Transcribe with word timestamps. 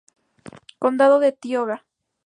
Condado 0.79 1.19
de 1.19 1.31
Tioga 1.31 1.85